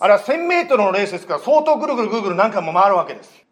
[0.00, 3.44] あれは1000メートルのレースですから相当ぐるぐるぐるぐる何回も回るわけです。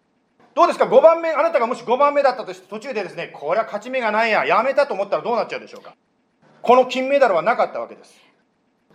[0.54, 5.94] どうですか ?5 番目、あなたがもし5番目だったとして途中でですね、これは勝ち目がないや、やめたと思ったらどうなっちゃうでしょうか？
[6.62, 8.14] この金メダルはなかったわけです。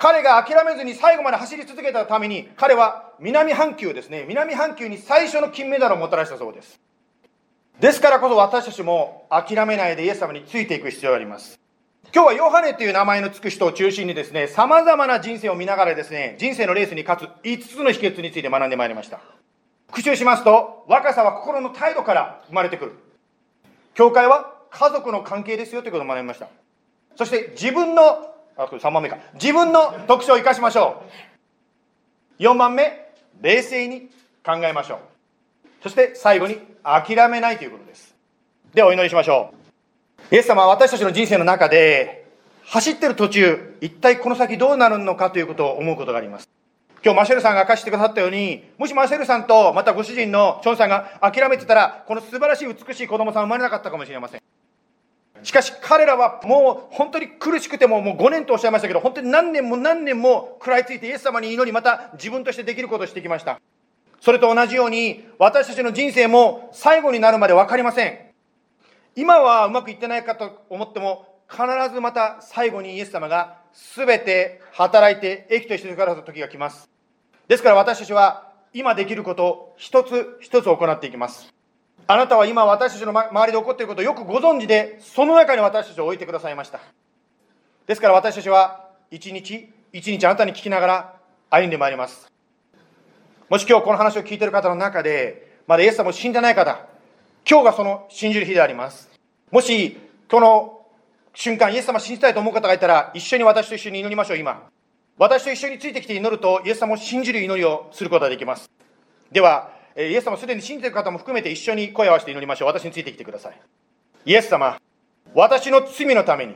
[0.01, 6.79] 彼が諦めずに最後まで走り続けたために、彼は南半球ですね、南半球に最初の金メダルをもたらしたそうです。
[7.79, 11.59] ですからこそ私たちも諦めないでイエス様についていく必要があります。
[12.11, 19.19] 今日はヨハネという名前のつく人を中心にですね、様々な人生を見ながらですね、人生のレースに勝つ5つの秘訣について学んでまいりました。
[19.89, 22.93] 復習しますと、若さは心の態度から生まれてくる。
[23.93, 26.47] 教会は家族の関係ですよということを学びました。
[27.15, 28.30] そして自分の、
[28.63, 29.17] あ、これ3番目か。
[29.33, 31.03] 自分の特徴を生かしましょ
[32.39, 32.43] う。
[32.43, 34.09] 4番目、冷静に
[34.45, 34.99] 考えましょう。
[35.83, 38.15] そして最後に諦めないということです。
[38.73, 39.53] ではお祈りしましょ
[40.31, 40.35] う。
[40.35, 42.25] イエス様は私たちの人生の中で
[42.65, 46.49] 走ってる途中、一体この先どうなるのかということを思うことがあります。
[47.03, 54.50] 今日マシェルさんが明かしてくださったように、もしマシェルさんとまたご主人のチョンさんが諦めてたら、この素晴らしい美しい子供さん生まれなかったかもしれません。
[55.43, 63.59] しかし彼らはもう本当に苦しくてももう5年とおっしゃいましたけど、本当に何年も何年も食らいついてイエス様に祈り、また自分としてできることをしてきました。
[64.19, 68.19] それと同じように、私たちの人生も最後になるまで分かりません。
[69.15, 71.63] 今はうまくいってないかと思っても、必
[71.93, 73.57] ずまた最後にイエス様が
[73.95, 76.89] 全て働いて益としてくださった時が来ます。
[77.47, 81.53] ですから私たちは今できることを一つ一つ行っていきます。
[82.07, 86.79] あなたは今私たちの周りで起こっていることをよくご存知で、その中に私たちを置いてくださいました。
[87.87, 91.13] ですから私たちは一日一日あなたに聞きながら
[91.49, 92.31] 歩んでまいります。
[93.49, 96.85] もし今日この話を聞いている方の中で、まだイエス様を死んでない方、
[97.49, 99.09] 今日がその信じる日であります。
[99.51, 99.97] もし、
[100.29, 100.85] この
[101.33, 104.69] 瞬間、イエス様信じたいと思う方がいたら、一緒に私と一緒に祈りましょう、今。
[105.17, 108.69] 私と一緒についてきて祈ると、イエス様を信じる祈りをすることができます。
[109.31, 112.67] では、イエス様すでに信じている方も含めて一緒に声を合わせて祈りましょう。
[112.67, 113.59] 私についてきてください。
[114.25, 114.79] イエス様、
[115.33, 116.55] 私の罪のために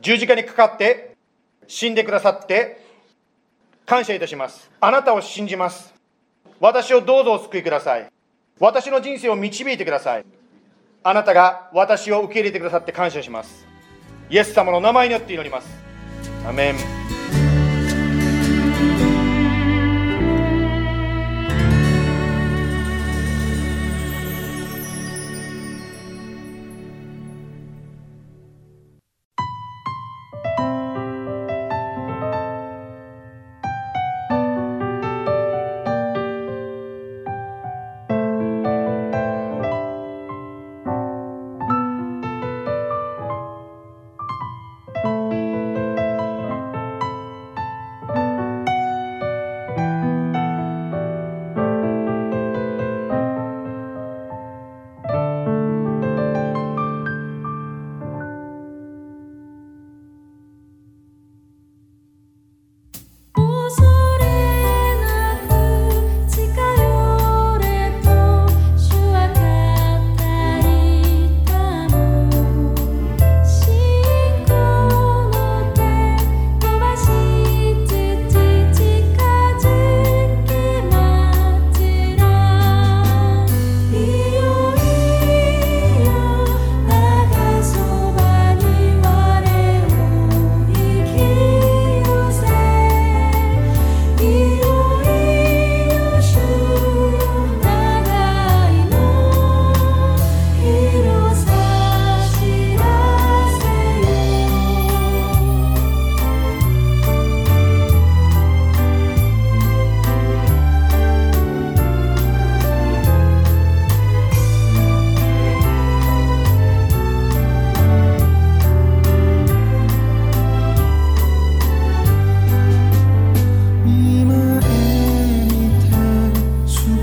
[0.00, 1.16] 十字架にかかって
[1.66, 2.84] 死んでくださって
[3.86, 4.70] 感謝いたします。
[4.80, 5.92] あなたを信じます。
[6.60, 8.10] 私をどうぞお救いください。
[8.58, 10.24] 私の人生を導いてください。
[11.02, 13.66] あなたが私を受け入れてくださって感謝します。
[14.30, 15.68] イエス様の名前によって祈ります。
[16.46, 17.01] アメン。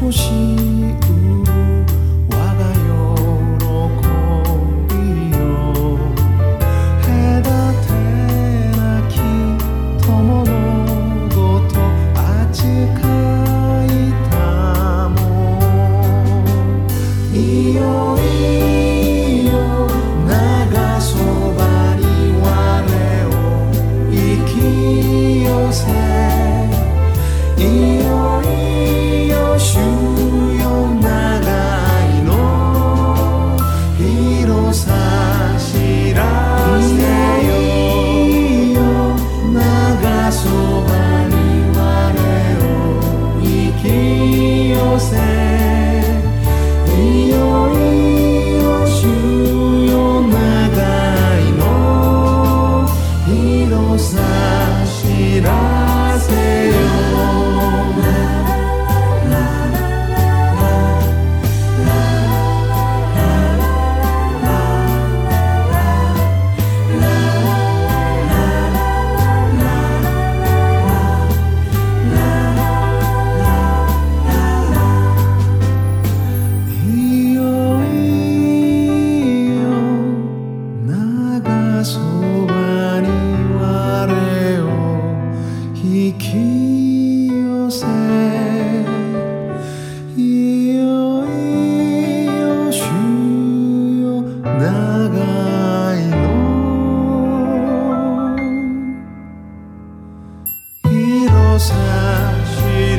[0.10, 0.49] 欲し。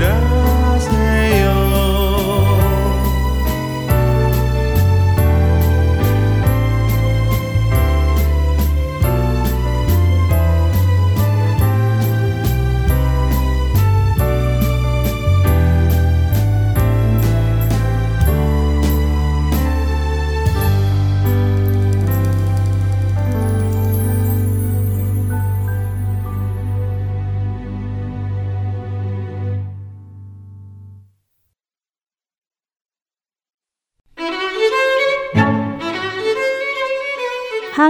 [0.01, 0.50] it.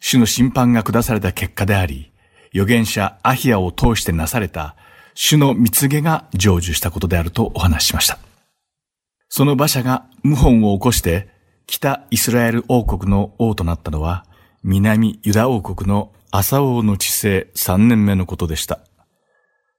[0.00, 2.12] 主の審判が下された結果であり、
[2.52, 4.76] 預言者アヒアを通してなされた
[5.14, 8.18] 主の蜜毛が成就したことであるとお話ししました。
[9.28, 11.28] その馬車が謀反を起こして
[11.68, 14.24] 北イスラエル王国の王となったのは、
[14.64, 18.80] 南ユダ王国のアサ王の治世3年目のことでした。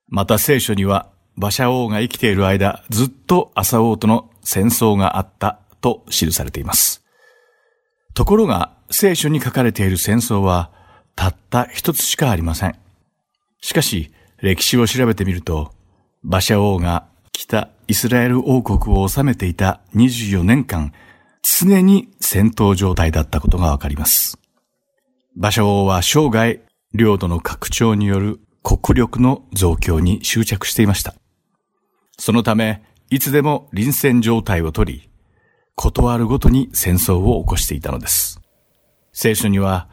[0.07, 7.03] また聖書には、馬車王が生きている間、ずっとアサ王との戦争があったと記されています。
[8.13, 10.71] ところが、聖書に書かれている戦争は、
[11.15, 12.75] たった一つしかありません。
[13.61, 15.73] しかし、歴史を調べてみると、
[16.23, 20.93] 馬車王が北イスラエル王国を治めていた24年間、
[21.41, 24.39] 常に戦闘状態だったことがわかります。
[25.35, 26.61] 馬車王は生涯、
[26.93, 31.15] 領土の拡張による国力の増強に執着していました。
[32.17, 35.09] そのため、いつでも臨戦状態をとり、
[35.75, 38.41] 断るごとに戦争を起こしていたのです。
[39.13, 39.87] 聖書には、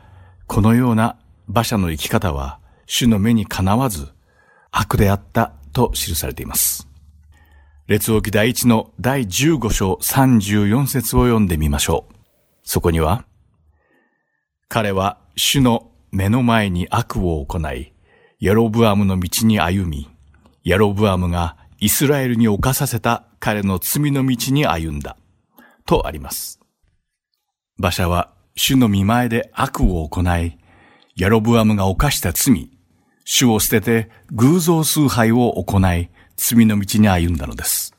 [0.47, 1.17] このような
[1.49, 4.09] 馬車の生き方は、主の目にかなわず、
[4.71, 6.89] 悪であったと記されています。
[7.89, 12.15] 列王記第一の第15章34節を読んでみましょう。
[12.65, 13.25] そこには、
[14.69, 17.93] 彼は主の目の前に悪を行い、
[18.41, 20.11] ヤロブアムの道に歩み、
[20.65, 25.17] ヤロブアムがイスラエルに犯させた彼の罪の道に歩んだ。
[25.85, 26.59] とあります。
[27.79, 30.59] 馬車は主の見前で悪を行い、
[31.15, 32.69] ヤロブアムが犯した罪、
[33.25, 37.95] 主を捨てて偶像崇拝を行い、罪の道に歩んだのです。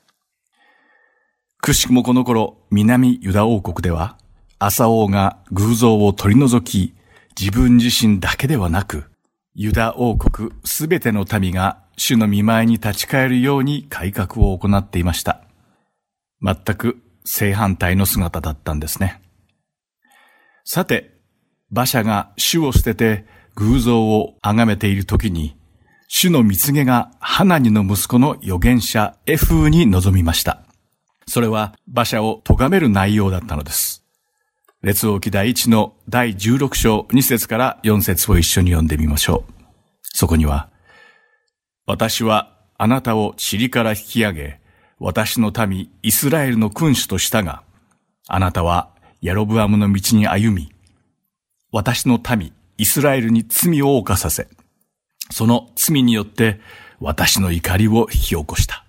[1.60, 4.18] くしくもこの頃、南ユダ王国では、
[4.60, 6.96] 朝王が偶像を取り除き、
[7.40, 9.06] 自分自身だけではなく、
[9.54, 15.42] ユダ王国すべての民が主の見前に立ち返るように改革を行っていました。
[16.42, 19.22] 全く正反対の姿だったんですね。
[20.64, 21.18] さて、
[21.72, 23.26] 馬車が主を捨てて
[23.56, 25.57] 偶像を崇めている時に、
[26.08, 30.64] 主の蜜毛がハナニの息子の預言者エフーに臨みました。
[31.28, 34.06] それは馬車を咎める内容だったのです。
[34.82, 39.54] 列王記第1の第16章2節から4節を一緒に読んでみましょう。
[40.04, 40.70] そこには、
[41.86, 44.60] 私はあなたを塵から引き上げ、
[45.00, 47.64] 私の民イスラエルの君主としたが、
[48.28, 48.90] あなたは
[49.22, 50.72] ヤロブアムの道に歩み、
[51.72, 54.48] 私の民イスラエルに罪を犯させ、
[55.32, 56.60] その罪によって
[57.00, 58.86] 私の怒りを引き起こした。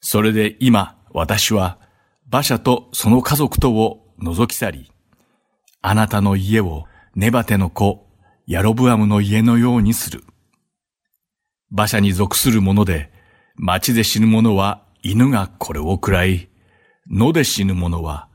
[0.00, 1.78] それで今、私は、
[2.30, 4.92] 馬車とその家族とを覗き去り、
[5.80, 6.84] あなたの家を
[7.14, 8.06] ネバテの子、
[8.46, 10.24] ヤロブアムの家のようにする。
[11.72, 13.10] 馬車に属する者で、
[13.56, 16.48] 町で死ぬ者は犬がこれを食らい、
[17.10, 18.28] 野で死ぬ者は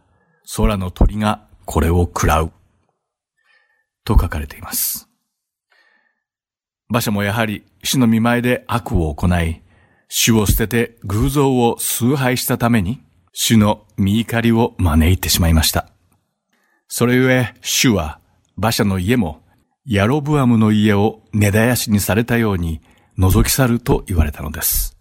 [0.56, 2.52] 空の鳥がこれを食らう。
[4.04, 5.11] と書かれています。
[6.92, 9.62] 馬車もやはり主の見前で悪を行い、
[10.10, 15.88] 主を捨てて偶像を崇拝したために、主の見怒りを招いてしまいました。
[16.89, 18.20] それゆえ、主は
[18.58, 19.42] 馬車の家も、
[19.86, 22.82] ヤロブアムの家を根絶やしにされたように
[23.18, 24.98] 覗き去ると言われたのです。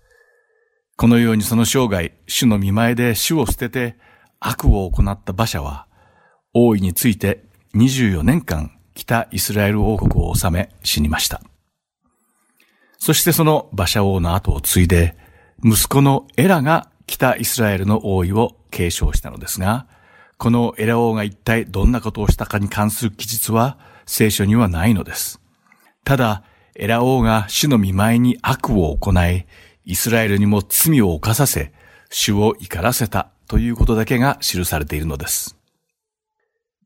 [0.96, 3.96] このようにその生涯、主の見前で主を捨てて
[4.38, 5.88] 悪を行った馬車は、
[6.54, 7.42] 王位について
[7.74, 11.42] 24年間北イスラエル王国を治め死にました。
[13.00, 15.16] そしてその馬車王の後を継いで、
[15.64, 19.86] 息子のエラが北イスラエルの王位を継承したのですが、
[20.36, 25.40] このエラ王が一体どんなことをしたかに関する記述は聖書にはないのです。
[26.04, 26.44] ただ、
[26.76, 29.46] エラ王が主の見舞いに悪を行い、
[29.86, 31.72] イスラエルにも罪を犯させ、
[32.10, 35.56] 主を怒らせたということだけが記されているのです。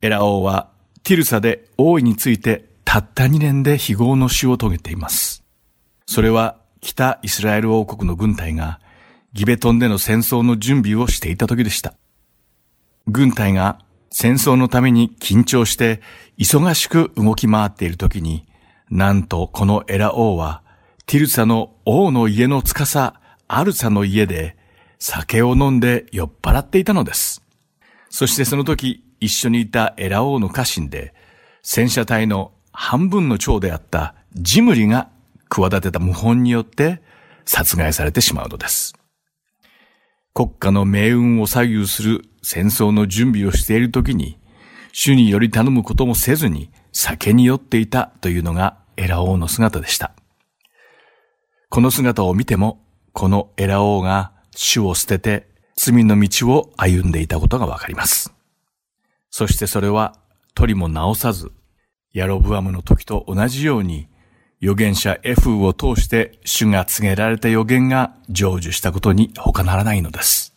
[0.00, 0.70] エラ王は
[1.02, 5.43] ティルサで王位についてたった2年で非業の死を遂げています。
[6.06, 8.80] それは北イスラエル王国の軍隊が
[9.32, 11.94] ギベトンでの戦争の準備をしていた時でした。
[13.06, 13.80] 軍隊が
[14.10, 16.00] 戦争のために緊張して
[16.38, 18.46] 忙しく動き回っている時に、
[18.90, 20.62] なんとこのエラ王は
[21.06, 23.14] ティルサの王の家の司
[23.48, 24.56] アルサの家で
[24.98, 27.42] 酒を飲んで酔っ払っていたのです。
[28.08, 31.12] そしてその時一緒にいたエラ王の家臣で
[31.62, 35.08] 戦車隊の半分の長であったジムリが
[35.54, 37.00] 企てた謀反によって
[37.44, 38.94] 殺害されてしまうのです。
[40.34, 44.38] 国家の命運を左右する戦争の準備をしている時に、
[44.92, 50.12] 主により頼むこともせずに酒に酔っていたというのがエラ王の姿でした。
[51.68, 58.34] この姿を見ても、このエラ王が主を捨てて罪の道を歩んでいたことがわかります。
[59.30, 60.16] そしてそれは
[60.54, 61.52] 取りも直さず、
[62.12, 64.08] ヤロブアムの時と同じように
[64.64, 70.54] 預言者エフを通して主が告げられた預言が成就したことに他ならないのです。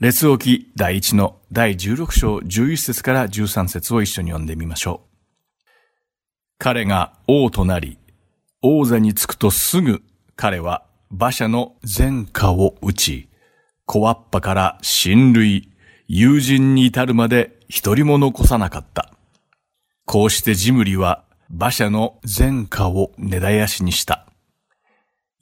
[0.00, 5.68] 列王記第1の第16章11節から13節を一緒に読んでみましょう。
[6.58, 7.98] 彼が王となり、
[8.62, 10.02] 王座につくとすぐ
[10.34, 13.28] 彼は馬車の前科を打ち、
[13.86, 15.70] 小わっぱから親類、
[16.08, 19.12] 友人に至るまで一人も残さなかった。
[20.04, 24.26] こうしてジムリは馬車の前科を根絶やしにした。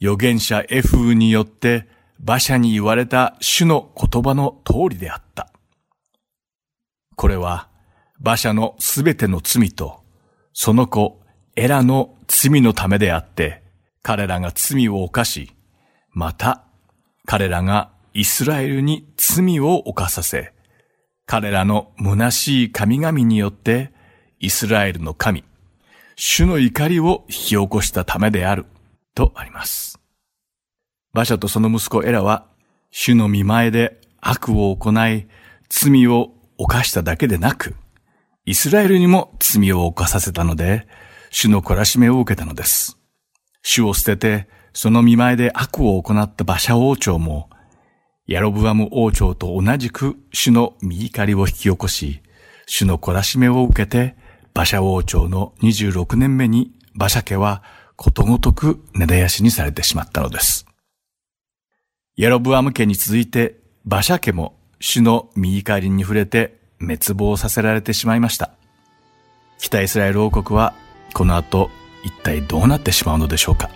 [0.01, 1.89] 預言者エフーによって
[2.23, 5.51] 馬車に言われた主の言葉の通りであった。
[7.17, 7.69] これは
[8.21, 10.01] 馬車のすべての罪と、
[10.53, 11.21] その子
[11.57, 13.63] エラの罪のためであって、
[14.03, 15.53] 彼らが罪を犯し、
[16.13, 16.65] また
[17.27, 20.53] 彼らがイスラエルに罪を犯させ、
[21.27, 23.93] 彼らの虚しい神々によって
[24.39, 25.45] イスラエルの神、
[26.19, 28.65] 主の怒りを引き起こしたためである、
[29.15, 30.01] とあります。
[31.13, 32.47] 馬車とその息子エラは、
[32.91, 35.27] 主の見前で悪を行い、
[35.69, 37.77] 罪を犯しただけでなく、
[38.47, 40.89] イスラエルにも罪を犯させたので、
[41.31, 42.97] 主の懲らしめを受けたのです。
[43.63, 47.51] 主を捨てて、その見前で悪を行った馬車王朝も、
[48.27, 52.23] ヤロブアム王朝と同じく主の見怒りを引き起こし、
[52.67, 54.17] 主の懲らしめを受けて、
[54.57, 57.63] 馬車王朝の26年目に馬車家は
[57.95, 60.65] ことごとく根絶やしにされてしまったのです。
[62.17, 68.53] ヤロブアム家に続いて馬車家も主の見怒りに触れて滅亡させられてしまいました。
[69.59, 70.73] 北イスラエル王国は
[71.13, 71.69] この後
[72.03, 73.69] 一体どうなってしまうのでしょうか。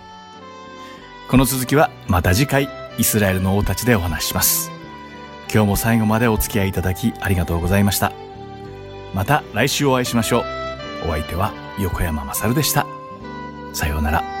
[1.29, 2.67] この続きはまた次回
[2.97, 4.71] イスラエルの王たちでお話しします。
[5.53, 8.13] 今日も最後までお付き合いいただきありがとうございました。
[9.13, 10.60] また来週お会いしましょう。
[11.03, 12.85] お相手は横山まさるでした。
[13.73, 14.40] さようなら。